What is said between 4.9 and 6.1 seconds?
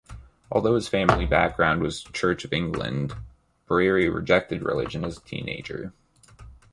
as a teenager.